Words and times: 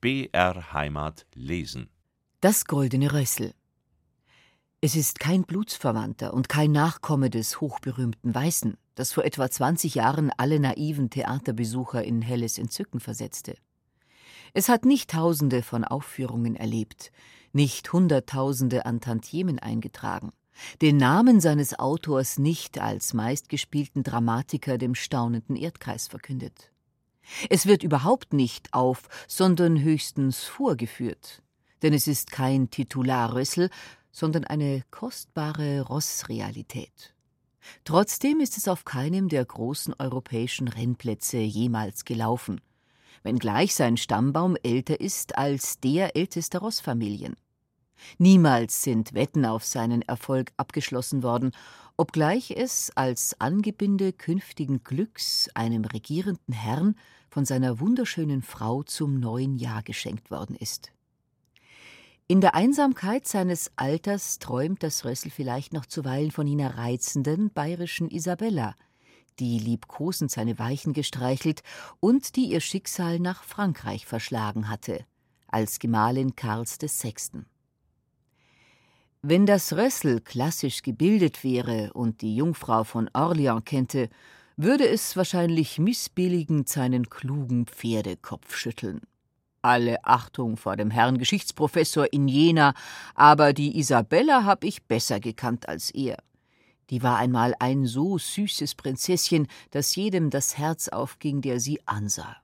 BR 0.00 0.72
Heimat 0.72 1.26
lesen. 1.34 1.90
Das 2.40 2.66
goldene 2.66 3.12
Rössel. 3.12 3.52
Es 4.80 4.94
ist 4.94 5.18
kein 5.18 5.42
Blutsverwandter 5.42 6.34
und 6.34 6.48
kein 6.48 6.70
Nachkomme 6.70 7.30
des 7.30 7.60
hochberühmten 7.60 8.32
Weißen, 8.32 8.76
das 8.94 9.10
vor 9.10 9.24
etwa 9.24 9.50
20 9.50 9.96
Jahren 9.96 10.30
alle 10.36 10.60
naiven 10.60 11.10
Theaterbesucher 11.10 12.04
in 12.04 12.22
helles 12.22 12.58
Entzücken 12.58 13.00
versetzte. 13.00 13.56
Es 14.54 14.68
hat 14.68 14.84
nicht 14.84 15.10
Tausende 15.10 15.64
von 15.64 15.82
Aufführungen 15.82 16.54
erlebt, 16.54 17.10
nicht 17.52 17.92
Hunderttausende 17.92 18.86
an 18.86 19.00
Tantiemen 19.00 19.58
eingetragen, 19.58 20.30
den 20.80 20.96
Namen 20.96 21.40
seines 21.40 21.76
Autors 21.76 22.38
nicht 22.38 22.78
als 22.78 23.14
meistgespielten 23.14 24.04
Dramatiker 24.04 24.78
dem 24.78 24.94
staunenden 24.94 25.56
Erdkreis 25.56 26.06
verkündet. 26.06 26.70
Es 27.50 27.66
wird 27.66 27.82
überhaupt 27.82 28.32
nicht 28.32 28.72
auf, 28.72 29.08
sondern 29.26 29.80
höchstens 29.80 30.44
vorgeführt, 30.44 31.42
denn 31.82 31.92
es 31.92 32.06
ist 32.06 32.30
kein 32.30 32.70
Titularrössel, 32.70 33.70
sondern 34.10 34.44
eine 34.44 34.82
kostbare 34.90 35.82
Rossrealität. 35.82 37.14
Trotzdem 37.84 38.40
ist 38.40 38.56
es 38.56 38.68
auf 38.68 38.84
keinem 38.84 39.28
der 39.28 39.44
großen 39.44 39.94
europäischen 39.98 40.68
Rennplätze 40.68 41.38
jemals 41.38 42.04
gelaufen, 42.04 42.60
wenngleich 43.22 43.74
sein 43.74 43.96
Stammbaum 43.96 44.56
älter 44.62 45.00
ist 45.00 45.36
als 45.36 45.80
der 45.80 46.16
ältester 46.16 46.60
Rossfamilien. 46.60 47.36
Niemals 48.18 48.82
sind 48.82 49.12
Wetten 49.12 49.44
auf 49.44 49.64
seinen 49.64 50.02
Erfolg 50.02 50.52
abgeschlossen 50.56 51.22
worden, 51.22 51.50
obgleich 51.96 52.52
es 52.52 52.92
als 52.94 53.40
Angebinde 53.40 54.12
künftigen 54.12 54.82
Glücks 54.84 55.48
einem 55.54 55.84
regierenden 55.84 56.54
Herrn 56.54 56.94
von 57.28 57.44
seiner 57.44 57.80
wunderschönen 57.80 58.42
Frau 58.42 58.82
zum 58.82 59.20
neuen 59.20 59.56
Jahr 59.56 59.82
geschenkt 59.82 60.30
worden 60.30 60.56
ist. 60.56 60.92
In 62.30 62.42
der 62.42 62.54
Einsamkeit 62.54 63.26
seines 63.26 63.72
Alters 63.76 64.38
träumt 64.38 64.82
das 64.82 65.04
Rössel 65.04 65.30
vielleicht 65.30 65.72
noch 65.72 65.86
zuweilen 65.86 66.30
von 66.30 66.46
jener 66.46 66.76
reizenden 66.76 67.50
bayerischen 67.50 68.10
Isabella, 68.10 68.74
die 69.38 69.58
liebkosend 69.58 70.30
seine 70.30 70.58
Weichen 70.58 70.92
gestreichelt 70.92 71.62
und 72.00 72.36
die 72.36 72.50
ihr 72.50 72.60
Schicksal 72.60 73.18
nach 73.18 73.44
Frankreich 73.44 74.04
verschlagen 74.04 74.68
hatte, 74.68 75.06
als 75.46 75.78
Gemahlin 75.78 76.36
Karls 76.36 76.78
VI. 76.80 77.44
Wenn 79.22 79.46
das 79.46 79.72
Rössel 79.72 80.20
klassisch 80.20 80.82
gebildet 80.82 81.42
wäre 81.42 81.92
und 81.94 82.20
die 82.20 82.36
Jungfrau 82.36 82.84
von 82.84 83.10
Orleans 83.14 83.64
kennte, 83.64 84.10
würde 84.58 84.88
es 84.88 85.16
wahrscheinlich 85.16 85.78
missbilligend 85.78 86.68
seinen 86.68 87.08
klugen 87.08 87.66
Pferdekopf 87.66 88.56
schütteln. 88.56 89.02
Alle 89.62 90.04
Achtung 90.04 90.56
vor 90.56 90.76
dem 90.76 90.90
Herrn 90.90 91.16
Geschichtsprofessor 91.16 92.12
in 92.12 92.26
Jena, 92.26 92.74
aber 93.14 93.52
die 93.52 93.78
Isabella 93.78 94.44
hab 94.44 94.64
ich 94.64 94.82
besser 94.82 95.20
gekannt 95.20 95.68
als 95.68 95.92
er. 95.92 96.18
Die 96.90 97.04
war 97.04 97.18
einmal 97.18 97.54
ein 97.60 97.86
so 97.86 98.18
süßes 98.18 98.74
Prinzesschen, 98.74 99.46
dass 99.70 99.94
jedem 99.94 100.28
das 100.28 100.58
Herz 100.58 100.88
aufging, 100.88 101.40
der 101.40 101.60
sie 101.60 101.80
ansah. 101.86 102.36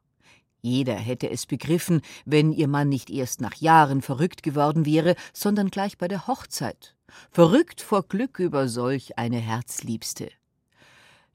Jeder 0.61 0.95
hätte 0.95 1.29
es 1.29 1.47
begriffen, 1.47 2.01
wenn 2.25 2.53
ihr 2.53 2.69
Mann 2.69 2.89
nicht 2.89 3.11
erst 3.11 3.41
nach 3.41 3.57
Jahren 3.57 4.03
verrückt 4.03 4.45
geworden 4.45 4.87
wäre, 4.87 5.17
sondern 5.33 5.69
gleich 5.69 5.99
bei 5.99 6.07
der 6.07 6.29
Hochzeit. 6.29 6.95
Verrückt 7.31 7.81
vor 7.81 8.05
Glück 8.05 8.39
über 8.39 8.69
solch 8.69 9.19
eine 9.19 9.39
Herzliebste. 9.39 10.31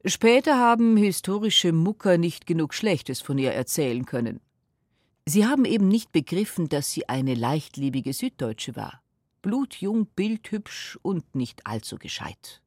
Später 0.05 0.57
haben 0.57 0.95
historische 0.95 1.73
Mucker 1.73 2.17
nicht 2.17 2.45
genug 2.45 2.73
Schlechtes 2.73 3.19
von 3.19 3.37
ihr 3.37 3.51
erzählen 3.51 4.05
können. 4.05 4.39
Sie 5.25 5.45
haben 5.45 5.65
eben 5.65 5.89
nicht 5.89 6.11
begriffen, 6.13 6.69
dass 6.69 6.91
sie 6.91 7.09
eine 7.09 7.35
leichtliebige 7.35 8.13
Süddeutsche 8.13 8.75
war. 8.77 9.03
Blutjung, 9.41 10.07
bildhübsch 10.15 10.97
und 11.01 11.35
nicht 11.35 11.67
allzu 11.67 11.97
gescheit. 11.97 12.61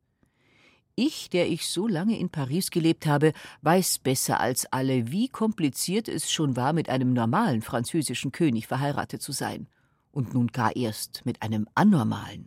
Ich, 0.94 1.30
der 1.30 1.48
ich 1.48 1.66
so 1.66 1.88
lange 1.88 2.18
in 2.18 2.28
Paris 2.28 2.70
gelebt 2.70 3.06
habe, 3.06 3.32
weiß 3.62 4.00
besser 4.00 4.38
als 4.40 4.70
alle, 4.70 5.10
wie 5.10 5.28
kompliziert 5.28 6.08
es 6.08 6.30
schon 6.30 6.54
war, 6.54 6.74
mit 6.74 6.90
einem 6.90 7.14
normalen 7.14 7.62
französischen 7.62 8.30
König 8.30 8.66
verheiratet 8.66 9.22
zu 9.22 9.32
sein. 9.32 9.68
Und 10.10 10.34
nun 10.34 10.48
gar 10.48 10.76
erst 10.76 11.24
mit 11.24 11.40
einem 11.40 11.66
anormalen. 11.74 12.46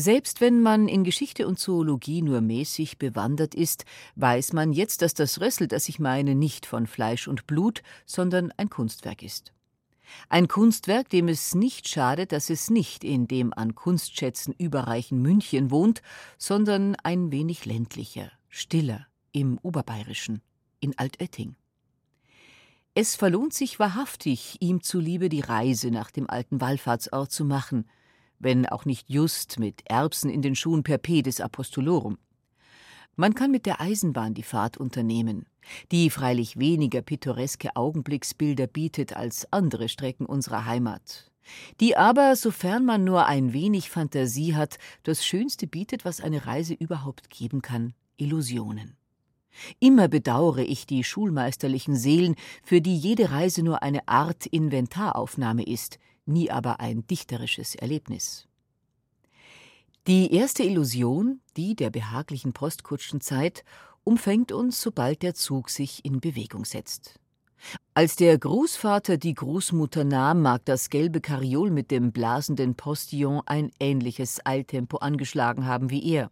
Selbst 0.00 0.40
wenn 0.40 0.62
man 0.62 0.88
in 0.88 1.04
Geschichte 1.04 1.46
und 1.46 1.58
Zoologie 1.58 2.22
nur 2.22 2.40
mäßig 2.40 2.96
bewandert 2.96 3.54
ist, 3.54 3.84
weiß 4.16 4.54
man 4.54 4.72
jetzt, 4.72 5.02
dass 5.02 5.12
das 5.12 5.42
Rössel, 5.42 5.68
das 5.68 5.90
ich 5.90 5.98
meine, 5.98 6.34
nicht 6.34 6.64
von 6.64 6.86
Fleisch 6.86 7.28
und 7.28 7.46
Blut, 7.46 7.82
sondern 8.06 8.50
ein 8.56 8.70
Kunstwerk 8.70 9.22
ist. 9.22 9.52
Ein 10.30 10.48
Kunstwerk, 10.48 11.10
dem 11.10 11.28
es 11.28 11.54
nicht 11.54 11.86
schadet, 11.86 12.32
dass 12.32 12.48
es 12.48 12.70
nicht 12.70 13.04
in 13.04 13.28
dem 13.28 13.52
an 13.52 13.74
Kunstschätzen 13.74 14.54
überreichen 14.56 15.20
München 15.20 15.70
wohnt, 15.70 16.00
sondern 16.38 16.96
ein 17.02 17.30
wenig 17.30 17.66
ländlicher, 17.66 18.32
stiller, 18.48 19.06
im 19.32 19.58
Oberbayerischen, 19.58 20.40
in 20.80 20.96
Altötting. 20.96 21.56
Es 22.94 23.16
verlohnt 23.16 23.52
sich 23.52 23.78
wahrhaftig, 23.78 24.56
ihm 24.60 24.82
zuliebe 24.82 25.28
die 25.28 25.40
Reise 25.40 25.90
nach 25.90 26.10
dem 26.10 26.30
alten 26.30 26.62
Wallfahrtsort 26.62 27.30
zu 27.30 27.44
machen, 27.44 27.84
wenn 28.40 28.66
auch 28.66 28.84
nicht 28.84 29.08
just 29.08 29.60
mit 29.60 29.82
Erbsen 29.84 30.30
in 30.30 30.42
den 30.42 30.56
Schuhen 30.56 30.82
per 30.82 30.98
Pedis 30.98 31.40
Apostolorum. 31.40 32.18
Man 33.16 33.34
kann 33.34 33.50
mit 33.50 33.66
der 33.66 33.80
Eisenbahn 33.80 34.34
die 34.34 34.42
Fahrt 34.42 34.78
unternehmen, 34.78 35.44
die 35.92 36.10
freilich 36.10 36.58
weniger 36.58 37.02
pittoreske 37.02 37.76
Augenblicksbilder 37.76 38.66
bietet 38.66 39.14
als 39.14 39.52
andere 39.52 39.88
Strecken 39.88 40.24
unserer 40.24 40.64
Heimat, 40.64 41.30
die 41.80 41.96
aber, 41.96 42.34
sofern 42.34 42.84
man 42.84 43.04
nur 43.04 43.26
ein 43.26 43.52
wenig 43.52 43.90
Fantasie 43.90 44.54
hat, 44.54 44.78
das 45.02 45.24
Schönste 45.24 45.66
bietet, 45.66 46.04
was 46.04 46.20
eine 46.20 46.46
Reise 46.46 46.74
überhaupt 46.74 47.28
geben 47.28 47.60
kann, 47.60 47.92
Illusionen. 48.16 48.96
Immer 49.80 50.08
bedauere 50.08 50.60
ich 50.60 50.86
die 50.86 51.04
schulmeisterlichen 51.04 51.96
Seelen, 51.96 52.36
für 52.62 52.80
die 52.80 52.96
jede 52.96 53.30
Reise 53.30 53.62
nur 53.62 53.82
eine 53.82 54.06
Art 54.08 54.46
Inventaraufnahme 54.46 55.64
ist, 55.64 55.98
nie 56.30 56.50
aber 56.50 56.80
ein 56.80 57.06
dichterisches 57.06 57.74
Erlebnis. 57.74 58.46
Die 60.06 60.34
erste 60.34 60.62
Illusion, 60.62 61.40
die 61.56 61.76
der 61.76 61.90
behaglichen 61.90 62.52
Postkutschenzeit, 62.52 63.64
umfängt 64.02 64.50
uns, 64.50 64.80
sobald 64.80 65.22
der 65.22 65.34
Zug 65.34 65.68
sich 65.68 66.04
in 66.04 66.20
Bewegung 66.20 66.64
setzt. 66.64 67.20
Als 67.92 68.16
der 68.16 68.38
Großvater 68.38 69.18
die 69.18 69.34
Großmutter 69.34 70.04
nahm, 70.04 70.40
mag 70.40 70.64
das 70.64 70.88
gelbe 70.88 71.20
Kariol 71.20 71.70
mit 71.70 71.90
dem 71.90 72.12
blasenden 72.12 72.74
Postillon 72.74 73.42
ein 73.44 73.70
ähnliches 73.78 74.40
Eiltempo 74.44 74.96
angeschlagen 74.98 75.66
haben 75.66 75.90
wie 75.90 76.04
er. 76.10 76.30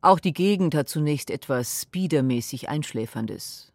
Auch 0.00 0.18
die 0.18 0.32
Gegend 0.32 0.74
hat 0.74 0.88
zunächst 0.88 1.30
etwas 1.30 1.86
biedermäßig 1.86 2.68
Einschläferndes. 2.68 3.69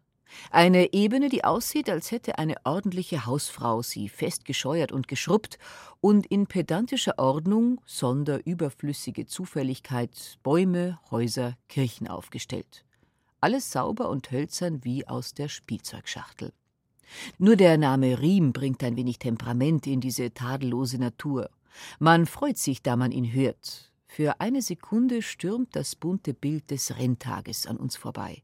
Eine 0.50 0.92
Ebene, 0.92 1.28
die 1.28 1.44
aussieht, 1.44 1.88
als 1.88 2.10
hätte 2.10 2.38
eine 2.38 2.56
ordentliche 2.64 3.26
Hausfrau 3.26 3.82
sie 3.82 4.08
festgescheuert 4.08 4.92
und 4.92 5.08
geschrubbt 5.08 5.58
und 6.00 6.26
in 6.26 6.46
pedantischer 6.46 7.18
Ordnung, 7.18 7.80
sonder 7.86 8.44
überflüssige 8.46 9.26
Zufälligkeit, 9.26 10.38
Bäume, 10.42 10.98
Häuser, 11.10 11.56
Kirchen 11.68 12.08
aufgestellt. 12.08 12.84
Alles 13.40 13.70
sauber 13.70 14.08
und 14.08 14.30
hölzern 14.30 14.84
wie 14.84 15.06
aus 15.06 15.34
der 15.34 15.48
Spielzeugschachtel. 15.48 16.52
Nur 17.38 17.56
der 17.56 17.78
Name 17.78 18.20
Riem 18.20 18.52
bringt 18.52 18.82
ein 18.82 18.96
wenig 18.96 19.18
Temperament 19.18 19.86
in 19.86 20.00
diese 20.00 20.34
tadellose 20.34 20.98
Natur. 20.98 21.50
Man 22.00 22.26
freut 22.26 22.58
sich, 22.58 22.82
da 22.82 22.96
man 22.96 23.12
ihn 23.12 23.32
hört. 23.32 23.92
Für 24.08 24.40
eine 24.40 24.62
Sekunde 24.62 25.22
stürmt 25.22 25.76
das 25.76 25.94
bunte 25.94 26.34
Bild 26.34 26.70
des 26.70 26.96
Renntages 26.98 27.66
an 27.66 27.76
uns 27.76 27.96
vorbei 27.96 28.42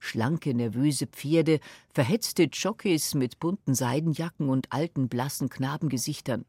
schlanke, 0.00 0.54
nervöse 0.54 1.06
Pferde, 1.06 1.60
verhetzte 1.92 2.44
Jockeys 2.44 3.14
mit 3.14 3.38
bunten 3.38 3.74
Seidenjacken 3.74 4.48
und 4.48 4.72
alten, 4.72 5.08
blassen 5.08 5.48
Knabengesichtern, 5.48 6.44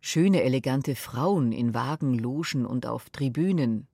schöne, 0.00 0.42
elegante 0.42 0.94
Frauen 0.94 1.52
in 1.52 1.74
Wagen, 1.74 2.14
Logen 2.18 2.66
und 2.66 2.86
auf 2.86 3.10
Tribünen. 3.10 3.86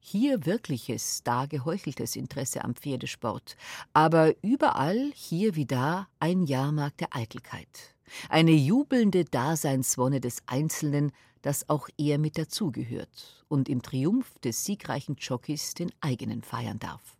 Hier 0.00 0.46
wirkliches, 0.46 1.22
da 1.22 1.46
geheucheltes 1.46 2.16
Interesse 2.16 2.64
am 2.64 2.74
Pferdesport, 2.74 3.56
aber 3.92 4.34
überall, 4.42 5.12
hier 5.14 5.54
wie 5.54 5.66
da, 5.66 6.08
ein 6.18 6.42
Jahrmarkt 6.42 7.00
der 7.00 7.14
Eitelkeit, 7.14 7.94
eine 8.28 8.50
jubelnde 8.50 9.24
Daseinswonne 9.24 10.20
des 10.20 10.42
Einzelnen, 10.46 11.12
das 11.42 11.68
auch 11.68 11.88
er 11.98 12.18
mit 12.18 12.38
dazugehört 12.38 13.44
und 13.48 13.68
im 13.68 13.82
Triumph 13.82 14.38
des 14.40 14.64
siegreichen 14.64 15.16
Jockeys 15.20 15.74
den 15.74 15.92
eigenen 16.00 16.42
feiern 16.42 16.78
darf. 16.78 17.16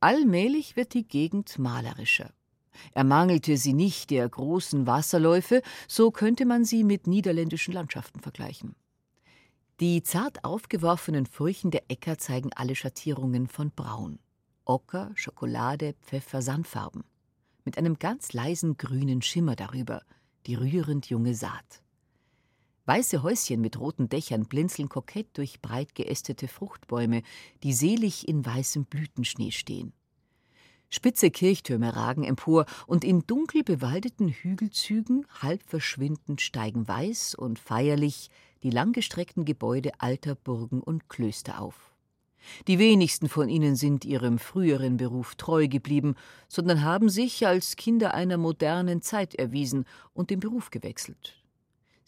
Allmählich 0.00 0.76
wird 0.76 0.94
die 0.94 1.06
Gegend 1.06 1.58
malerischer. 1.58 2.32
Ermangelte 2.94 3.58
sie 3.58 3.74
nicht 3.74 4.10
der 4.10 4.26
großen 4.26 4.86
Wasserläufe, 4.86 5.62
so 5.86 6.10
könnte 6.10 6.46
man 6.46 6.64
sie 6.64 6.84
mit 6.84 7.06
niederländischen 7.06 7.74
Landschaften 7.74 8.20
vergleichen. 8.20 8.74
Die 9.80 10.02
zart 10.02 10.44
aufgeworfenen 10.44 11.26
Furchen 11.26 11.70
der 11.70 11.84
Äcker 11.88 12.18
zeigen 12.18 12.50
alle 12.54 12.74
Schattierungen 12.74 13.46
von 13.46 13.70
Braun. 13.70 14.18
Ocker, 14.64 15.10
Schokolade, 15.14 15.94
Pfeffer, 16.02 16.42
Sandfarben. 16.42 17.04
mit 17.64 17.76
einem 17.78 17.98
ganz 17.98 18.32
leisen 18.32 18.76
grünen 18.76 19.22
Schimmer 19.22 19.54
darüber, 19.54 20.02
die 20.46 20.54
rührend 20.54 21.10
junge 21.10 21.34
Saat. 21.34 21.82
Weiße 22.86 23.22
Häuschen 23.22 23.60
mit 23.60 23.78
roten 23.78 24.08
Dächern 24.08 24.46
blinzeln 24.46 24.88
kokett 24.88 25.28
durch 25.34 25.60
breit 25.60 25.94
geästete 25.94 26.48
Fruchtbäume, 26.48 27.22
die 27.62 27.72
selig 27.72 28.28
in 28.28 28.44
weißem 28.44 28.84
Blütenschnee 28.84 29.50
stehen. 29.50 29.92
Spitze 30.92 31.30
Kirchtürme 31.30 31.94
ragen 31.94 32.24
empor, 32.24 32.66
und 32.88 33.04
in 33.04 33.20
dunkel 33.26 33.62
bewaldeten 33.62 34.28
Hügelzügen, 34.28 35.24
halb 35.40 35.62
verschwindend, 35.64 36.40
steigen 36.40 36.88
weiß 36.88 37.36
und 37.36 37.60
feierlich 37.60 38.28
die 38.64 38.70
langgestreckten 38.70 39.44
Gebäude 39.44 39.92
alter 39.98 40.34
Burgen 40.34 40.80
und 40.80 41.08
Klöster 41.08 41.60
auf. 41.60 41.94
Die 42.66 42.78
wenigsten 42.78 43.28
von 43.28 43.48
ihnen 43.48 43.76
sind 43.76 44.04
ihrem 44.04 44.38
früheren 44.38 44.96
Beruf 44.96 45.36
treu 45.36 45.68
geblieben, 45.68 46.16
sondern 46.48 46.82
haben 46.82 47.08
sich 47.08 47.46
als 47.46 47.76
Kinder 47.76 48.14
einer 48.14 48.38
modernen 48.38 49.02
Zeit 49.02 49.34
erwiesen 49.34 49.84
und 50.12 50.30
den 50.30 50.40
Beruf 50.40 50.70
gewechselt. 50.70 51.39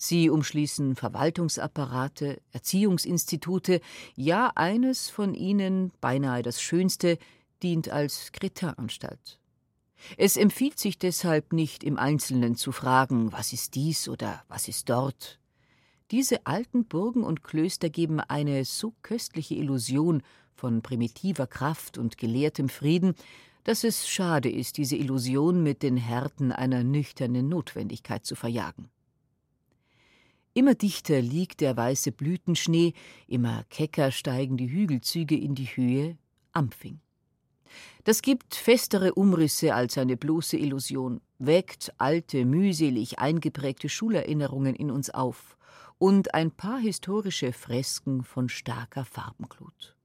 Sie 0.05 0.31
umschließen 0.31 0.97
Verwaltungsapparate, 0.97 2.43
Erziehungsinstitute, 2.51 3.81
ja 4.17 4.51
eines 4.57 5.09
von 5.09 5.33
ihnen, 5.33 5.93
beinahe 6.01 6.43
das 6.43 6.61
schönste, 6.61 7.19
dient 7.63 7.89
als 7.89 8.33
Kretaranstalt. 8.33 9.39
Es 10.17 10.37
empfiehlt 10.37 10.81
sich 10.81 10.99
deshalb 10.99 11.53
nicht 11.53 11.85
im 11.85 12.01
Einzelnen 12.01 12.57
zu 12.57 12.73
fragen, 12.73 13.31
was 13.31 13.53
ist 13.53 13.77
dies 13.77 14.09
oder 14.09 14.43
was 14.49 14.67
ist 14.67 14.91
dort. 14.91 15.39
Diese 16.11 16.49
alten 16.49 16.85
Burgen 16.85 17.23
und 17.23 17.45
Klöster 17.45 17.89
geben 17.89 18.19
eine 18.19 18.65
so 18.65 18.95
köstliche 19.03 19.55
Illusion 19.55 20.25
von 20.57 20.83
primitiver 20.83 21.47
Kraft 21.47 21.97
und 21.97 22.19
gelehrtem 22.19 22.69
Frieden, 22.69 23.15
dass 23.63 23.85
es 23.85 24.09
schade 24.09 24.51
ist, 24.51 24.79
diese 24.79 24.97
Illusion 24.97 25.63
mit 25.63 25.85
den 25.85 25.97
Härten 25.97 26.51
einer 26.51 26.83
nüchternen 26.83 27.49
Notwendigkeit 27.49 28.27
zu 28.27 28.35
verjagen. 28.35 28.89
Immer 30.55 30.75
dichter 30.75 31.23
liegt 31.23 31.63
der 31.63 31.77
weiße 31.77 32.13
Blütenschnee, 32.13 32.93
immer 33.27 33.65
kecker 33.71 34.11
steigen 34.11 34.59
die 34.59 34.71
Hügelzüge 34.71 35.37
in 35.37 35.55
die 35.55 35.67
Höhe, 35.67 36.19
Ampfing. 36.53 37.01
Das 38.05 38.21
gibt 38.21 38.55
festere 38.55 39.15
Umrisse 39.15 39.75
als 39.75 39.97
eine 39.97 40.17
bloße 40.17 40.59
Illusion, 40.59 41.23
weckt 41.39 41.95
alte, 41.97 42.45
mühselig 42.45 43.19
eingeprägte 43.19 43.89
Schulerinnerungen 43.89 44.75
in 44.75 44.91
uns 44.91 45.09
auf 45.09 45.57
und 45.99 46.35
ein 46.35 46.51
paar 46.51 46.81
historische 46.81 47.53
Fresken 47.53 48.23
von 48.25 48.49
starker 48.49 49.05
Farbenglut. 49.05 49.97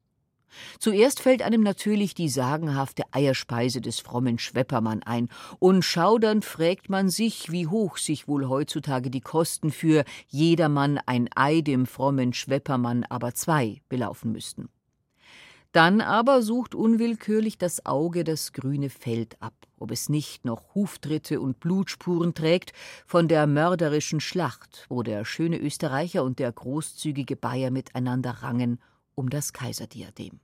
Zuerst 0.80 1.20
fällt 1.20 1.42
einem 1.42 1.62
natürlich 1.62 2.16
die 2.16 2.30
sagenhafte 2.30 3.04
Eierspeise 3.12 3.82
des 3.82 4.00
frommen 4.00 4.40
Schweppermann 4.40 5.04
ein, 5.04 5.30
und 5.60 5.84
schaudernd 5.84 6.46
fragt 6.46 6.90
man 6.90 7.10
sich, 7.10 7.52
wie 7.52 7.68
hoch 7.68 7.98
sich 7.98 8.28
wohl 8.28 8.48
heutzutage 8.48 9.10
die 9.10 9.22
Kosten 9.22 9.72
für 9.72 10.04
jedermann 10.28 11.00
ein 11.06 11.30
Ei 11.36 11.62
dem 11.62 11.86
frommen 11.86 12.34
Schweppermann 12.34 13.04
aber 13.04 13.34
zwei 13.34 13.82
belaufen 13.90 14.32
müssten. 14.32 14.70
Dann 15.74 16.02
aber 16.02 16.42
sucht 16.42 16.74
unwillkürlich 16.74 17.58
das 17.58 17.86
Auge 17.86 18.24
das 18.24 18.54
grüne 18.54 18.90
Feld 18.90 19.40
ab, 19.42 19.54
ob 19.78 19.92
es 19.92 20.10
nicht 20.10 20.46
noch 20.46 20.74
Huftritte 20.74 21.42
und 21.42 21.60
Blutspuren 21.60 22.34
trägt 22.34 22.72
von 23.06 23.28
der 23.28 23.46
mörderischen 23.48 24.20
Schlacht, 24.20 24.86
wo 24.90 25.04
der 25.04 25.26
schöne 25.26 25.60
Österreicher 25.60 26.24
und 26.24 26.40
der 26.40 26.52
großzügige 26.52 27.36
Bayer 27.36 27.70
miteinander 27.70 28.32
rangen 28.42 28.80
um 29.18 29.30
das 29.30 29.52
Kaiserdiadem. 29.52 30.40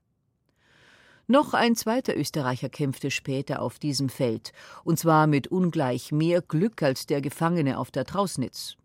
Noch 1.27 1.53
ein 1.53 1.75
zweiter 1.75 2.17
Österreicher 2.17 2.67
kämpfte 2.67 3.09
später 3.09 3.61
auf 3.61 3.79
diesem 3.79 4.09
Feld, 4.09 4.51
und 4.83 4.99
zwar 4.99 5.25
mit 5.27 5.47
ungleich 5.47 6.11
mehr 6.11 6.41
Glück 6.41 6.83
als 6.83 7.05
der 7.05 7.21
Gefangene 7.21 7.79
auf 7.79 7.91
der 7.91 8.03
Trausnitz. 8.03 8.75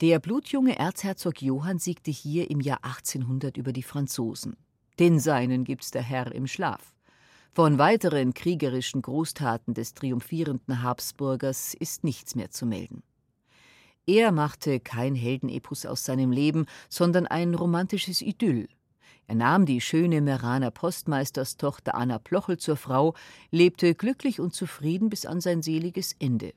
Der 0.00 0.18
blutjunge 0.18 0.78
Erzherzog 0.78 1.42
Johann 1.42 1.78
siegte 1.78 2.10
hier 2.10 2.50
im 2.50 2.60
Jahr 2.60 2.84
1800 2.84 3.56
über 3.56 3.72
die 3.72 3.82
Franzosen. 3.82 4.56
Den 4.98 5.20
seinen 5.20 5.64
gibt's 5.64 5.90
der 5.90 6.02
Herr 6.02 6.32
im 6.32 6.46
Schlaf. 6.46 6.94
Von 7.52 7.78
weiteren 7.78 8.32
kriegerischen 8.34 9.02
Großtaten 9.02 9.74
des 9.74 9.94
triumphierenden 9.94 10.82
Habsburgers 10.82 11.74
ist 11.74 12.04
nichts 12.04 12.34
mehr 12.34 12.50
zu 12.50 12.64
melden. 12.64 13.02
Er 14.06 14.32
machte 14.32 14.80
kein 14.80 15.14
Heldenepos 15.14 15.86
aus 15.86 16.04
seinem 16.04 16.32
Leben, 16.32 16.66
sondern 16.88 17.26
ein 17.26 17.54
romantisches 17.54 18.22
Idyll. 18.22 18.68
Er 19.30 19.36
nahm 19.36 19.64
die 19.64 19.80
schöne 19.80 20.20
Meraner 20.20 20.72
Postmeisterstochter 20.72 21.94
Anna 21.94 22.18
Plochel 22.18 22.58
zur 22.58 22.76
Frau, 22.76 23.14
lebte 23.52 23.94
glücklich 23.94 24.40
und 24.40 24.56
zufrieden 24.56 25.08
bis 25.08 25.24
an 25.24 25.40
sein 25.40 25.62
seliges 25.62 26.16
Ende. 26.18 26.52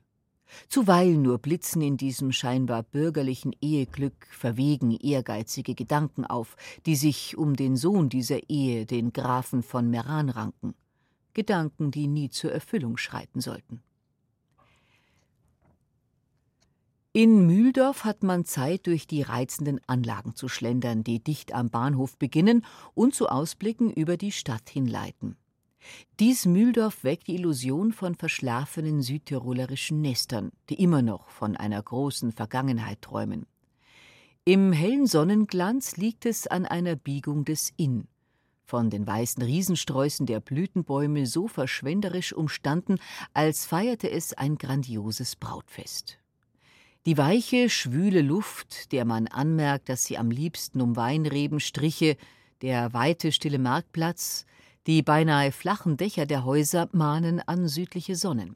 Zuweilen 0.69 1.21
nur 1.21 1.37
blitzen 1.37 1.83
in 1.83 1.97
diesem 1.97 2.31
scheinbar 2.31 2.81
bürgerlichen 2.81 3.55
Eheglück 3.61 4.25
verwegen 4.31 4.89
ehrgeizige 4.89 5.75
Gedanken 5.75 6.25
auf, 6.25 6.55
die 6.87 6.95
sich 6.95 7.37
um 7.37 7.55
den 7.55 7.77
Sohn 7.77 8.09
dieser 8.09 8.49
Ehe, 8.49 8.87
den 8.87 9.13
Grafen 9.13 9.61
von 9.61 9.91
Meran, 9.91 10.29
ranken. 10.29 10.73
Gedanken, 11.35 11.91
die 11.91 12.07
nie 12.07 12.31
zur 12.31 12.53
Erfüllung 12.53 12.97
schreiten 12.97 13.39
sollten. 13.39 13.83
In 17.15 17.45
Mühldorf 17.45 18.05
hat 18.05 18.23
man 18.23 18.43
Zeit, 18.43 18.87
durch 18.87 19.05
die 19.05 19.21
reizenden 19.21 19.79
Anlagen 19.85 20.33
zu 20.33 20.47
schlendern, 20.47 21.03
die 21.03 21.23
dicht 21.23 21.53
am 21.53 21.69
Bahnhof 21.69 22.17
beginnen 22.17 22.65
und 22.95 23.13
zu 23.13 23.27
Ausblicken 23.27 23.93
über 23.93 24.17
die 24.17 24.31
Stadt 24.31 24.67
hinleiten. 24.67 25.35
Dies 26.19 26.47
Mühldorf 26.47 27.03
weckt 27.03 27.27
die 27.27 27.35
Illusion 27.35 27.91
von 27.91 28.15
verschlafenen 28.15 29.03
südtirolerischen 29.03 30.01
Nestern, 30.01 30.53
die 30.71 30.81
immer 30.81 31.03
noch 31.03 31.29
von 31.29 31.55
einer 31.55 31.83
großen 31.83 32.31
Vergangenheit 32.31 33.03
träumen. 33.03 33.45
Im 34.43 34.73
hellen 34.73 35.05
Sonnenglanz 35.05 35.97
liegt 35.97 36.25
es 36.25 36.47
an 36.47 36.65
einer 36.65 36.95
Biegung 36.95 37.45
des 37.45 37.73
Inn, 37.77 38.07
von 38.65 38.89
den 38.89 39.05
weißen 39.05 39.43
Riesensträußen 39.43 40.25
der 40.25 40.39
Blütenbäume 40.39 41.27
so 41.27 41.47
verschwenderisch 41.47 42.33
umstanden, 42.33 42.97
als 43.35 43.67
feierte 43.67 44.09
es 44.09 44.33
ein 44.33 44.57
grandioses 44.57 45.35
Brautfest. 45.35 46.17
Die 47.05 47.17
weiche, 47.17 47.69
schwüle 47.69 48.21
Luft, 48.21 48.93
der 48.93 49.03
man 49.03 49.27
anmerkt, 49.27 49.89
dass 49.89 50.05
sie 50.05 50.17
am 50.17 50.31
liebsten 50.31 50.79
um 50.79 50.95
Weinreben 50.95 51.59
striche, 51.59 52.15
der 52.61 52.93
weite, 52.93 53.33
stille 53.33 53.59
Marktplatz, 53.59 54.45
die 54.87 55.01
beinahe 55.01 55.51
flachen 55.51 55.97
Dächer 55.97 56.25
der 56.25 56.45
Häuser 56.45 56.87
mahnen 56.93 57.41
an 57.41 57.67
südliche 57.67 58.15
Sonnen. 58.15 58.55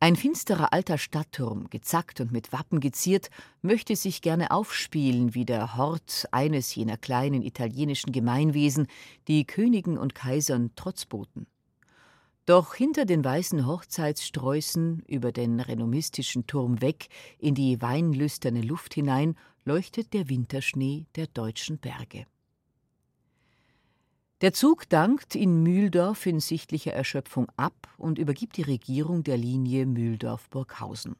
Ein 0.00 0.16
finsterer 0.16 0.72
alter 0.72 0.98
Stadtturm, 0.98 1.70
gezackt 1.70 2.20
und 2.20 2.32
mit 2.32 2.52
Wappen 2.52 2.80
geziert, 2.80 3.30
möchte 3.62 3.94
sich 3.94 4.22
gerne 4.22 4.50
aufspielen 4.50 5.32
wie 5.32 5.44
der 5.44 5.76
Hort 5.76 6.26
eines 6.32 6.74
jener 6.74 6.96
kleinen 6.96 7.42
italienischen 7.42 8.10
Gemeinwesen, 8.10 8.88
die 9.28 9.44
Königen 9.44 9.98
und 9.98 10.16
Kaisern 10.16 10.70
Trotz 10.74 11.04
boten. 11.04 11.46
Doch 12.50 12.74
hinter 12.74 13.04
den 13.04 13.24
weißen 13.24 13.64
Hochzeitssträußen, 13.64 15.04
über 15.06 15.30
den 15.30 15.60
renommistischen 15.60 16.48
Turm 16.48 16.80
weg, 16.80 17.06
in 17.38 17.54
die 17.54 17.80
weinlüsterne 17.80 18.60
Luft 18.60 18.92
hinein, 18.94 19.36
leuchtet 19.64 20.12
der 20.14 20.28
Winterschnee 20.28 21.06
der 21.14 21.28
deutschen 21.28 21.78
Berge. 21.78 22.26
Der 24.40 24.52
Zug 24.52 24.88
dankt 24.88 25.36
in 25.36 25.62
Mühldorf 25.62 26.26
in 26.26 26.40
sichtlicher 26.40 26.92
Erschöpfung 26.92 27.46
ab 27.56 27.86
und 27.98 28.18
übergibt 28.18 28.56
die 28.56 28.62
Regierung 28.62 29.22
der 29.22 29.36
Linie 29.36 29.86
Mühldorf-Burghausen. 29.86 31.14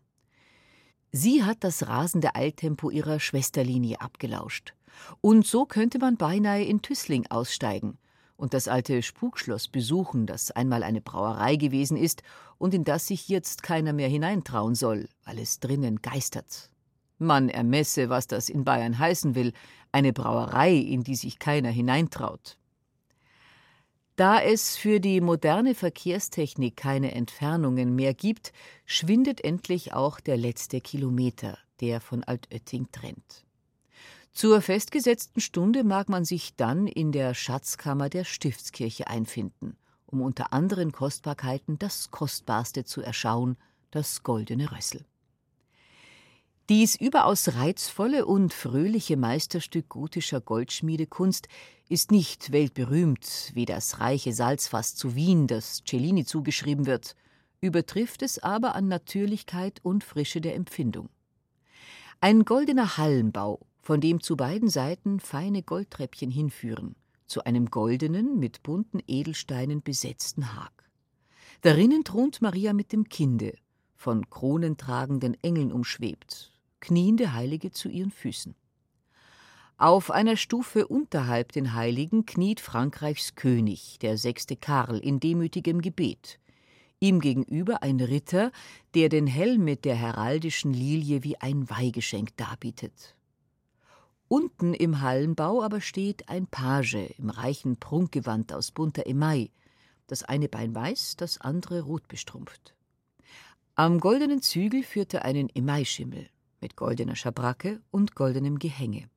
Sie 1.13 1.45
hat 1.45 1.63
das 1.63 1.87
rasende 1.87 2.35
Eiltempo 2.35 2.91
ihrer 2.91 3.21
Schwesterlinie 3.21 4.01
abgelauscht. 4.01 4.75
Und 5.21 5.47
so 5.47 5.65
könnte 5.65 6.01
man 6.01 6.17
beinahe 6.17 6.65
in 6.65 6.83
Tüßling 6.83 7.29
aussteigen– 7.29 7.99
und 8.41 8.55
das 8.55 8.69
alte 8.69 9.03
Spukschloss 9.03 9.69
besuchen, 9.69 10.27
das 10.27 10.51
einmal 10.51 10.83
eine 10.83 11.03
Brauerei 11.03 11.57
gewesen 11.57 11.99
ist 11.99 12.23
und 12.57 12.73
in 12.73 12.85
das 12.85 13.07
sich 13.07 13.29
jetzt 13.29 13.63
keiner 13.63 13.93
mehr 13.93 14.09
hineintrauen 14.09 14.75
soll, 14.75 15.09
weil 15.25 15.39
es 15.39 15.61
drinnen 15.61 16.01
geistert. 16.01 16.71
Man 17.19 17.51
ermesse, 17.51 18.09
was 18.09 18.27
das 18.27 18.49
in 18.49 18.65
Bayern 18.65 18.99
heißen 18.99 19.35
will, 19.35 19.53
eine 19.93 20.15
Brauerei, 20.15 20.75
in 20.75 21.05
die 21.05 21.17
sich 21.17 21.39
keiner 21.39 21.69
hineintraut. 21.69 22.57
Da 24.17 24.41
es 24.41 24.77
für 24.77 25.01
die 25.01 25.21
moderne 25.21 25.75
Verkehrstechnik 25.75 26.77
keine 26.77 27.13
Entfernungen 27.13 27.95
mehr 27.95 28.15
gibt, 28.15 28.55
schwindet 28.87 29.45
endlich 29.45 29.93
auch 29.93 30.19
der 30.19 30.39
letzte 30.39 30.81
Kilometer, 30.81 31.59
der 31.81 32.01
von 32.01 32.25
Altötting 32.25 32.89
trennt. 32.91 33.45
Zur 34.33 34.63
festgesetzten 34.63 35.41
Stunde 35.41 35.85
mag 35.85 36.09
man 36.09 36.25
sich 36.25 36.55
dann 36.57 36.87
in 36.87 37.13
der 37.13 37.35
Schatzkammer 37.35 38.09
der 38.09 38.25
Stiftskirche 38.25 39.09
einfinden, 39.09 39.77
um 40.07 40.23
unter 40.23 40.53
anderen 40.53 40.93
Kostbarkeiten 40.93 41.79
das 41.79 42.11
Kostbarste 42.11 42.85
zu 42.85 43.03
erschauen, 43.03 43.57
das 43.91 44.23
goldene 44.23 44.71
Rössel. 44.73 45.05
Dies 46.69 46.95
überaus 46.95 47.57
reizvolle 47.57 48.27
und 48.27 48.55
fröhliche 48.55 49.17
Meisterstück 49.17 49.89
gotischer 49.89 50.41
Goldschmiedekunst 50.41 51.49
ist 51.89 52.13
nicht 52.13 52.53
weltberühmt 52.53 53.51
wie 53.55 53.65
das 53.65 53.99
reiche 53.99 54.33
Salzfass 54.33 54.95
zu 54.95 55.17
Wien, 55.17 55.49
das 55.49 55.83
Cellini 55.85 56.25
zugeschrieben 56.25 56.87
wird. 56.87 57.17
übertrifft 57.61 58.23
es 58.23 58.39
aber 58.39 58.77
an 58.77 58.87
Natürlichkeit 58.87 59.81
und 59.83 60.05
Frische 60.05 60.41
der 60.41 60.55
Empfindung. 60.55 61.11
Ein 62.21 62.45
goldener 62.45 62.97
Hallenbau, 62.97 63.67
von 63.81 64.01
dem 64.01 64.21
zu 64.21 64.37
beiden 64.37 64.69
Seiten 64.69 65.21
feine 65.21 65.63
Goldtreppchen 65.63 66.31
hinführen, 66.31 66.97
zu 67.27 67.45
einem 67.45 67.67
goldenen, 67.67 68.39
mit 68.39 68.63
bunten 68.63 69.01
Edelsteinen 69.07 69.83
besetzten 69.83 70.55
Hag. 70.55 70.73
Darinnen 71.63 72.05
thront 72.05 72.43
Maria 72.43 72.73
mit 72.73 72.93
dem 72.93 73.09
Kinde, 73.09 73.55
von 73.95 74.31
kronentragenden 74.31 75.37
Engeln 75.43 75.73
umschwebt, 75.73 76.53
kniende 76.81 77.33
Heilige 77.35 77.71
zu 77.71 77.89
ihren 77.89 78.11
Füßen. 78.11 78.55
Auf 79.77 80.11
einer 80.11 80.37
Stufe 80.37 80.87
unterhalb 80.87 81.53
den 81.53 81.73
Heiligen 81.73 82.27
kniet 82.27 82.61
Frankreichs 82.61 83.35
König, 83.35 83.99
der 84.01 84.19
sechste 84.19 84.57
Karl, 84.57 84.99
in 84.99 85.21
demütigem 85.21 85.81
Gebet. 85.81 86.39
Ihm 86.99 87.21
gegenüber 87.21 87.83
ein 87.83 87.99
Ritter, 87.99 88.53
der 88.95 89.09
den 89.09 89.27
Helm 89.27 89.65
mit 89.65 89.87
der 89.87 89.95
heraldischen 89.97 90.75
Lilie 90.75 91.25
wie 91.25 91.41
ein 91.41 91.71
Weihgeschenk 91.71 92.37
darbietet. 92.37 93.17
Unten 94.33 94.75
im 94.75 95.01
Hallenbau 95.01 95.61
aber 95.61 95.81
steht 95.81 96.29
ein 96.29 96.47
Page 96.47 97.11
im 97.19 97.31
reichen 97.31 97.79
Prunkgewand 97.79 98.53
aus 98.53 98.71
bunter 98.71 99.05
Emaille, 99.09 99.51
das 100.07 100.23
eine 100.23 100.49
Bein 100.49 100.73
weiß, 100.73 101.17
das 101.17 101.41
andere 101.41 101.81
rot 101.81 102.07
bestrumpft. 102.07 102.77
Am 103.75 103.99
goldenen 103.99 104.41
Zügel 104.41 104.85
führte 104.85 105.25
einen 105.25 105.49
Emailleschimmel 105.53 106.29
mit 106.61 106.77
goldener 106.77 107.17
Schabracke 107.17 107.81
und 107.91 108.15
goldenem 108.15 108.61
Gehänge. 108.61 109.11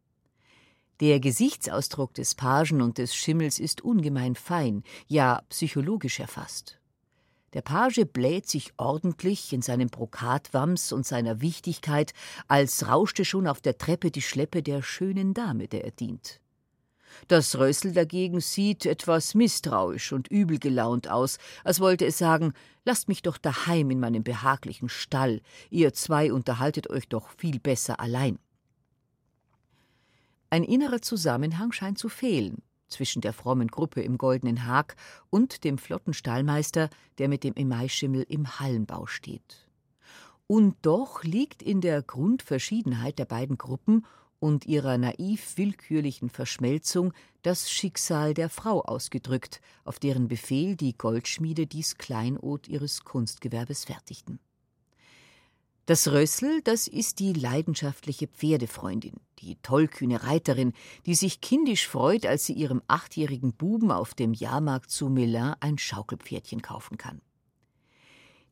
Der 0.99 1.19
Gesichtsausdruck 1.19 2.15
des 2.15 2.33
Pagen 2.33 2.81
und 2.81 2.97
des 2.97 3.13
Schimmels 3.13 3.59
ist 3.59 3.81
ungemein 3.81 4.33
fein, 4.33 4.81
ja 5.05 5.43
psychologisch 5.49 6.19
erfasst. 6.19 6.79
Der 7.53 7.61
Page 7.61 8.05
bläht 8.11 8.47
sich 8.47 8.73
ordentlich 8.77 9.53
in 9.53 9.61
seinem 9.61 9.89
Brokatwams 9.89 10.91
und 10.91 11.05
seiner 11.05 11.39
Wichtigkeit, 11.41 12.13
als 12.47 12.87
rauschte 12.87 13.25
schon 13.25 13.47
auf 13.47 13.61
der 13.61 13.77
Treppe 13.77 14.09
die 14.09 14.23
Schleppe 14.23 14.63
der 14.63 14.81
schönen 14.81 15.33
Dame, 15.33 15.67
der 15.67 15.83
er 15.85 15.91
dient. 15.91 16.39
Das 17.27 17.57
Rössel 17.59 17.93
dagegen 17.93 18.41
sieht 18.41 18.87
etwas 18.87 19.35
misstrauisch 19.35 20.13
und 20.13 20.29
übel 20.29 20.57
gelaunt 20.57 21.07
aus, 21.07 21.37
als 21.63 21.79
wollte 21.79 22.07
es 22.07 22.17
sagen, 22.17 22.53
lasst 22.85 23.07
mich 23.07 23.21
doch 23.21 23.37
daheim 23.37 23.91
in 23.91 23.99
meinem 23.99 24.23
behaglichen 24.23 24.89
Stall, 24.89 25.41
ihr 25.69 25.93
zwei 25.93 26.33
unterhaltet 26.33 26.89
euch 26.89 27.07
doch 27.07 27.29
viel 27.37 27.59
besser 27.59 27.99
allein. 27.99 28.39
Ein 30.49 30.63
innerer 30.63 31.01
Zusammenhang 31.01 31.71
scheint 31.71 31.99
zu 31.99 32.09
fehlen, 32.09 32.63
zwischen 32.93 33.21
der 33.21 33.33
frommen 33.33 33.67
Gruppe 33.67 34.01
im 34.01 34.17
goldenen 34.17 34.65
Hag 34.65 34.95
und 35.29 35.63
dem 35.63 35.77
flotten 35.77 36.13
Stallmeister, 36.13 36.89
der 37.17 37.27
mit 37.27 37.43
dem 37.43 37.55
Emaischimmel 37.55 38.25
im 38.29 38.59
Hallenbau 38.59 39.05
steht. 39.05 39.67
Und 40.47 40.75
doch 40.81 41.23
liegt 41.23 41.61
in 41.61 41.81
der 41.81 42.01
Grundverschiedenheit 42.01 43.19
der 43.19 43.25
beiden 43.25 43.57
Gruppen 43.57 44.05
und 44.39 44.65
ihrer 44.65 44.97
naiv 44.97 45.57
willkürlichen 45.57 46.29
Verschmelzung 46.29 47.13
das 47.43 47.71
Schicksal 47.71 48.33
der 48.33 48.49
Frau 48.49 48.81
ausgedrückt, 48.81 49.61
auf 49.85 49.99
deren 49.99 50.27
Befehl 50.27 50.75
die 50.75 50.97
Goldschmiede 50.97 51.65
dies 51.65 51.97
Kleinod 51.97 52.67
ihres 52.67 53.03
Kunstgewerbes 53.03 53.85
fertigten. 53.85 54.39
Das 55.85 56.07
Rössel, 56.07 56.61
das 56.63 56.87
ist 56.87 57.19
die 57.19 57.33
leidenschaftliche 57.33 58.27
Pferdefreundin, 58.27 59.15
die 59.39 59.57
tollkühne 59.57 60.23
Reiterin, 60.23 60.71
die 61.05 61.13
sich 61.13 61.41
kindisch 61.41 61.89
freut, 61.89 62.25
als 62.25 62.45
sie 62.45 62.53
ihrem 62.53 62.81
achtjährigen 62.87 63.51
Buben 63.51 63.91
auf 63.91 64.13
dem 64.13 64.31
Jahrmarkt 64.33 64.89
zu 64.89 65.09
Melun 65.09 65.55
ein 65.59 65.77
Schaukelpferdchen 65.77 66.61
kaufen 66.61 66.97
kann. 66.97 67.21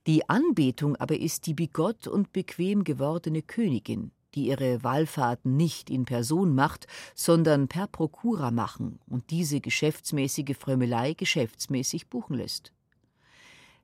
Die 0.08 0.28
Anbetung 0.28 0.98
aber 0.98 1.18
ist 1.18 1.46
die 1.46 1.54
bigott 1.54 2.06
und 2.06 2.34
bequem 2.34 2.84
gewordene 2.84 3.42
Königin, 3.42 4.12
die 4.36 4.48
ihre 4.48 4.84
Wallfahrten 4.84 5.56
nicht 5.56 5.90
in 5.90 6.04
Person 6.04 6.54
macht, 6.54 6.86
sondern 7.16 7.70
per 7.70 7.88
Prokura 7.88 8.52
machen 8.52 9.00
und 9.08 9.30
diese 9.30 9.62
geschäftsmäßige 9.62 10.58
Frömmelei 10.58 11.14
geschäftsmäßig 11.14 12.10
buchen 12.10 12.36
lässt. 12.36 12.74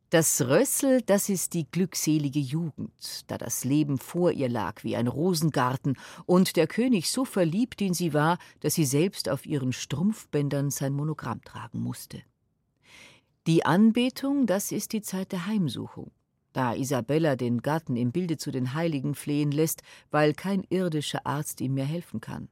Das 0.09 0.39
Rössel, 0.39 1.01
das 1.01 1.27
ist 1.27 1.53
die 1.53 1.69
glückselige 1.69 2.39
Jugend, 2.39 3.29
da 3.29 3.37
das 3.37 3.65
Leben 3.65 3.97
vor 3.97 4.31
ihr 4.31 4.47
lag 4.47 4.85
wie 4.85 4.95
ein 4.95 5.07
Rosengarten 5.07 5.97
und 6.25 6.55
der 6.55 6.65
König 6.65 7.11
so 7.11 7.25
verliebt 7.25 7.81
in 7.81 7.93
sie 7.93 8.13
war, 8.13 8.37
dass 8.61 8.75
sie 8.75 8.85
selbst 8.85 9.27
auf 9.27 9.45
ihren 9.45 9.73
Strumpfbändern 9.73 10.71
sein 10.71 10.93
Monogramm 10.93 11.41
tragen 11.41 11.81
musste. 11.81 12.21
Die 13.47 13.65
Anbetung, 13.65 14.45
das 14.45 14.71
ist 14.71 14.93
die 14.93 15.01
Zeit 15.01 15.33
der 15.33 15.45
Heimsuchung, 15.45 16.11
da 16.53 16.73
Isabella 16.73 17.35
den 17.35 17.61
Gatten 17.61 17.97
im 17.97 18.13
Bilde 18.13 18.37
zu 18.37 18.49
den 18.49 18.73
Heiligen 18.73 19.13
flehen 19.13 19.51
lässt, 19.51 19.81
weil 20.09 20.33
kein 20.33 20.63
irdischer 20.69 21.25
Arzt 21.25 21.59
ihm 21.59 21.73
mehr 21.73 21.85
helfen 21.85 22.21
kann. 22.21 22.47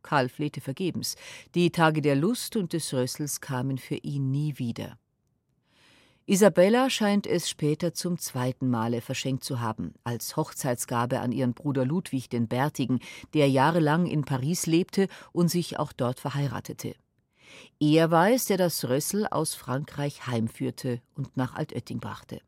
Karl 0.00 0.30
flehte 0.30 0.62
vergebens. 0.62 1.16
Die 1.54 1.70
Tage 1.70 2.00
der 2.00 2.16
Lust 2.16 2.56
und 2.56 2.72
des 2.72 2.94
Rössels 2.94 3.42
kamen 3.42 3.76
für 3.76 3.96
ihn 3.96 4.30
nie 4.30 4.56
wieder. 4.56 4.98
Isabella 6.30 6.90
scheint 6.90 7.26
es 7.26 7.48
später 7.48 7.94
zum 7.94 8.18
zweiten 8.18 8.68
Male 8.68 9.00
verschenkt 9.00 9.44
zu 9.44 9.60
haben, 9.60 9.94
als 10.04 10.36
Hochzeitsgabe 10.36 11.20
an 11.20 11.32
ihren 11.32 11.54
Bruder 11.54 11.86
Ludwig 11.86 12.28
den 12.28 12.48
Bärtigen, 12.48 13.00
der 13.32 13.48
jahrelang 13.48 14.04
in 14.04 14.26
Paris 14.26 14.66
lebte 14.66 15.08
und 15.32 15.48
sich 15.48 15.78
auch 15.78 15.90
dort 15.94 16.20
verheiratete. 16.20 16.94
Er 17.80 18.10
war 18.10 18.30
es, 18.30 18.44
der 18.44 18.58
das 18.58 18.84
Rössel 18.90 19.26
aus 19.26 19.54
Frankreich 19.54 20.26
heimführte 20.26 21.00
und 21.14 21.38
nach 21.38 21.54
Altötting 21.54 21.98
brachte. 21.98 22.42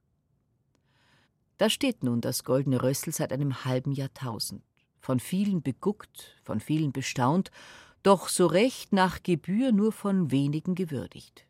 Da 1.56 1.70
steht 1.70 2.04
nun 2.04 2.20
das 2.20 2.44
goldene 2.44 2.82
Rössel 2.82 3.14
seit 3.14 3.32
einem 3.32 3.64
halben 3.64 3.92
Jahrtausend, 3.92 4.62
von 5.00 5.20
vielen 5.20 5.62
beguckt, 5.62 6.38
von 6.44 6.60
vielen 6.60 6.92
bestaunt, 6.92 7.50
doch 8.02 8.28
so 8.28 8.44
recht 8.46 8.92
nach 8.92 9.22
Gebühr 9.22 9.72
nur 9.72 9.90
von 9.90 10.30
wenigen 10.30 10.74
gewürdigt. 10.74 11.46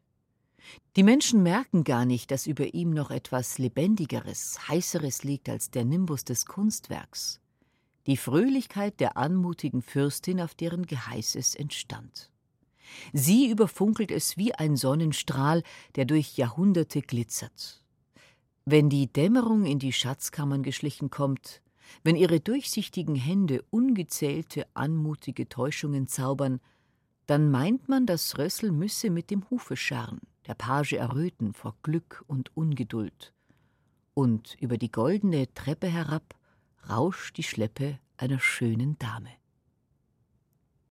Die 0.97 1.02
Menschen 1.02 1.43
merken 1.43 1.85
gar 1.85 2.05
nicht, 2.05 2.31
dass 2.31 2.47
über 2.47 2.75
ihm 2.75 2.90
noch 2.90 3.11
etwas 3.11 3.59
Lebendigeres, 3.59 4.69
Heißeres 4.69 5.23
liegt 5.23 5.49
als 5.49 5.71
der 5.71 5.85
Nimbus 5.85 6.25
des 6.25 6.47
Kunstwerks, 6.47 7.40
die 8.07 8.17
Fröhlichkeit 8.17 8.99
der 8.99 9.17
anmutigen 9.17 9.83
Fürstin, 9.83 10.40
auf 10.40 10.55
deren 10.55 10.87
Geheiß 10.87 11.37
es 11.37 11.55
entstand. 11.55 12.31
Sie 13.12 13.49
überfunkelt 13.49 14.11
es 14.11 14.37
wie 14.37 14.52
ein 14.55 14.76
Sonnenstrahl, 14.76 15.62
der 15.95 16.07
durch 16.07 16.37
Jahrhunderte 16.37 17.02
glitzert. 17.02 17.85
Wenn 18.64 18.88
die 18.88 19.12
Dämmerung 19.12 19.64
in 19.64 19.79
die 19.79 19.93
Schatzkammern 19.93 20.62
geschlichen 20.62 21.09
kommt, 21.09 21.62
wenn 22.02 22.17
ihre 22.17 22.40
durchsichtigen 22.40 23.14
Hände 23.14 23.64
ungezählte 23.71 24.67
anmutige 24.75 25.49
Täuschungen 25.49 26.09
zaubern, 26.09 26.61
dann 27.26 27.50
meint 27.50 27.88
man, 27.88 28.07
das 28.07 28.38
Rössel 28.38 28.73
müsse 28.73 29.11
mit 29.11 29.31
dem 29.31 29.49
Hufe 29.50 29.76
scharren 29.76 30.21
der 30.47 30.54
Page 30.54 30.94
erröten 30.94 31.52
vor 31.52 31.76
Glück 31.82 32.25
und 32.26 32.56
Ungeduld. 32.56 33.32
Und 34.14 34.56
über 34.61 34.78
die 34.78 34.90
goldene 34.90 35.52
Treppe 35.54 35.87
herab 35.87 36.35
rauscht 36.88 37.37
die 37.37 37.42
Schleppe 37.42 37.99
einer 38.16 38.38
schönen 38.38 38.99
Dame. 38.99 39.39